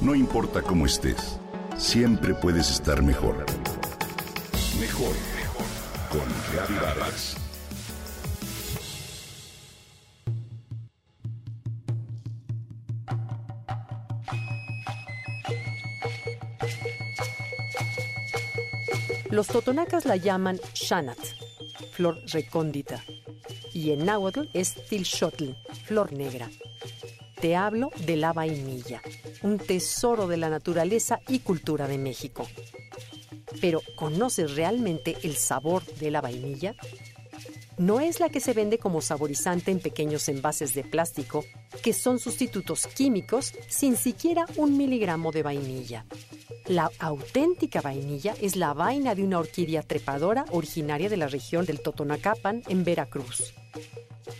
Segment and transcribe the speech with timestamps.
[0.00, 1.38] No importa cómo estés,
[1.76, 3.44] siempre puedes estar mejor.
[4.80, 5.66] Mejor, mejor.
[6.10, 7.36] Con Reavivadas.
[19.28, 21.18] Los totonacas la llaman shanat,
[21.92, 23.04] flor recóndita,
[23.74, 25.50] y en náhuatl es tilxotl,
[25.84, 26.48] flor negra.
[27.40, 29.00] Te hablo de la vainilla,
[29.42, 32.46] un tesoro de la naturaleza y cultura de México.
[33.62, 36.74] Pero, ¿conoces realmente el sabor de la vainilla?
[37.78, 41.46] No es la que se vende como saborizante en pequeños envases de plástico,
[41.82, 46.04] que son sustitutos químicos sin siquiera un miligramo de vainilla.
[46.66, 51.80] La auténtica vainilla es la vaina de una orquídea trepadora originaria de la región del
[51.80, 53.54] Totonacapan en Veracruz.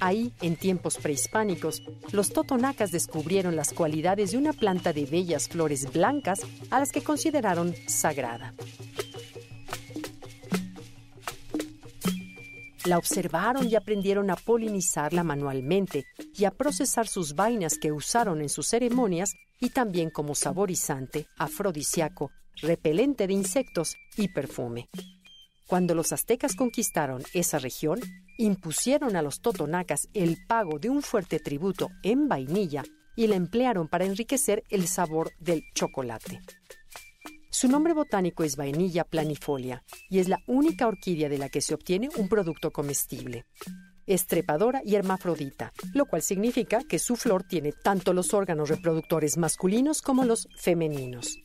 [0.00, 5.92] Ahí, en tiempos prehispánicos, los totonacas descubrieron las cualidades de una planta de bellas flores
[5.92, 8.54] blancas a las que consideraron sagrada.
[12.84, 18.48] La observaron y aprendieron a polinizarla manualmente y a procesar sus vainas que usaron en
[18.48, 22.30] sus ceremonias y también como saborizante, afrodisíaco,
[22.62, 24.88] repelente de insectos y perfume.
[25.66, 28.00] Cuando los aztecas conquistaron esa región,
[28.38, 32.82] impusieron a los totonacas el pago de un fuerte tributo en vainilla
[33.14, 36.40] y la emplearon para enriquecer el sabor del chocolate.
[37.50, 41.74] Su nombre botánico es vainilla planifolia y es la única orquídea de la que se
[41.74, 43.44] obtiene un producto comestible
[44.08, 49.36] es trepadora y hermafrodita, lo cual significa que su flor tiene tanto los órganos reproductores
[49.36, 51.38] masculinos como los femeninos.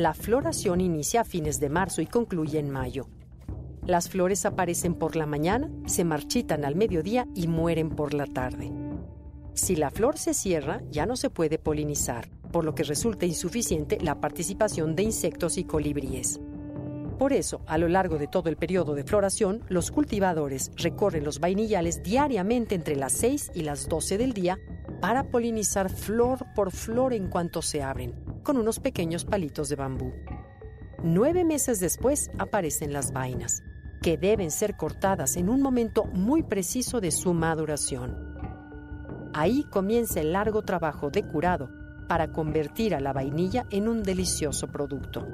[0.00, 3.06] La floración inicia a fines de marzo y concluye en mayo.
[3.84, 8.72] Las flores aparecen por la mañana, se marchitan al mediodía y mueren por la tarde.
[9.52, 13.98] Si la flor se cierra, ya no se puede polinizar, por lo que resulta insuficiente
[14.00, 16.40] la participación de insectos y colibríes.
[17.18, 21.40] Por eso, a lo largo de todo el periodo de floración, los cultivadores recorren los
[21.40, 24.58] vainillales diariamente entre las 6 y las 12 del día
[25.02, 30.12] para polinizar flor por flor en cuanto se abren, con unos pequeños palitos de bambú.
[31.02, 33.62] Nueve meses después aparecen las vainas,
[34.02, 38.16] que deben ser cortadas en un momento muy preciso de su maduración.
[39.32, 41.70] Ahí comienza el largo trabajo de curado
[42.08, 45.26] para convertir a la vainilla en un delicioso producto.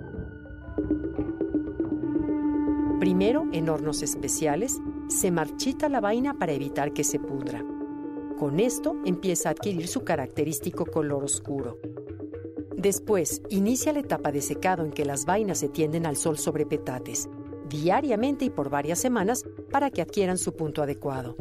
[3.01, 4.77] Primero, en hornos especiales,
[5.09, 7.65] se marchita la vaina para evitar que se pudra.
[8.39, 11.79] Con esto empieza a adquirir su característico color oscuro.
[12.77, 16.67] Después, inicia la etapa de secado en que las vainas se tienden al sol sobre
[16.67, 17.29] petates,
[17.69, 21.37] diariamente y por varias semanas para que adquieran su punto adecuado.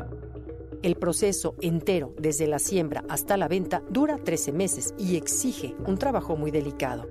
[0.82, 5.98] El proceso entero, desde la siembra hasta la venta, dura 13 meses y exige un
[5.98, 7.10] trabajo muy delicado.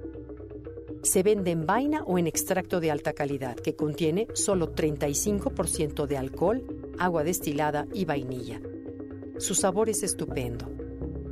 [1.03, 6.17] Se vende en vaina o en extracto de alta calidad que contiene solo 35% de
[6.17, 6.65] alcohol,
[6.99, 8.63] agua destilada y vainilla.
[9.37, 10.67] Su sabor es estupendo.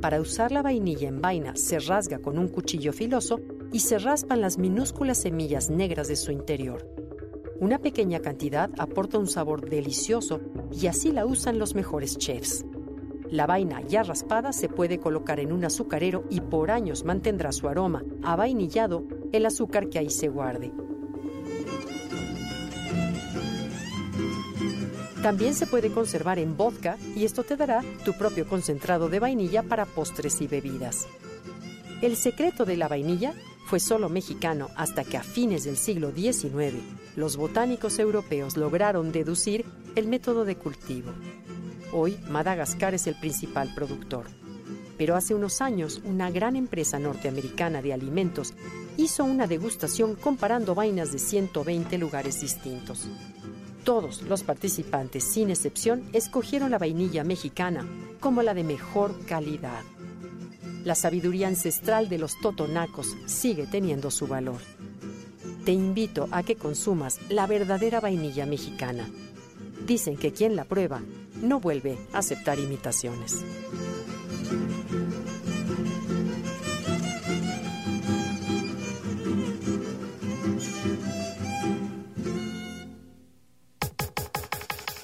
[0.03, 3.39] Para usar la vainilla en vaina se rasga con un cuchillo filoso
[3.71, 6.85] y se raspan las minúsculas semillas negras de su interior.
[7.61, 10.41] Una pequeña cantidad aporta un sabor delicioso
[10.73, 12.65] y así la usan los mejores chefs.
[13.29, 17.69] La vaina ya raspada se puede colocar en un azucarero y por años mantendrá su
[17.69, 20.73] aroma a vainillado el azúcar que ahí se guarde.
[25.23, 29.63] También se puede conservar en vodka y esto te dará tu propio concentrado de vainilla
[29.63, 31.07] para postres y bebidas.
[32.01, 33.33] El secreto de la vainilla
[33.67, 36.75] fue solo mexicano hasta que a fines del siglo XIX
[37.15, 39.63] los botánicos europeos lograron deducir
[39.95, 41.13] el método de cultivo.
[41.93, 44.25] Hoy Madagascar es el principal productor.
[44.97, 48.53] Pero hace unos años una gran empresa norteamericana de alimentos
[48.97, 53.07] hizo una degustación comparando vainas de 120 lugares distintos.
[53.83, 57.85] Todos los participantes, sin excepción, escogieron la vainilla mexicana
[58.21, 59.81] como la de mejor calidad.
[60.85, 64.61] La sabiduría ancestral de los totonacos sigue teniendo su valor.
[65.65, 69.09] Te invito a que consumas la verdadera vainilla mexicana.
[69.85, 71.01] Dicen que quien la prueba
[71.41, 73.43] no vuelve a aceptar imitaciones.